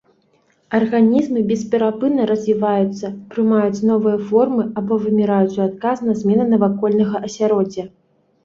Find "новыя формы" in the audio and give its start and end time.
3.91-4.63